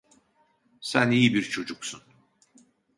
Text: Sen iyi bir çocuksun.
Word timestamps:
Sen 0.81 1.11
iyi 1.11 1.33
bir 1.33 1.41
çocuksun. 1.43 2.01